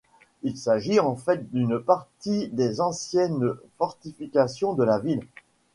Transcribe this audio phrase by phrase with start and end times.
[0.41, 5.21] Il s'agit en fait d'une partie des anciennes fortifications de la ville.